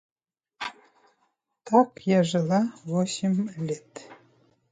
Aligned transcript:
Так 1.67 2.01
я 2.05 2.23
жила 2.23 2.61
восемь 2.85 3.51
лет. 3.57 4.09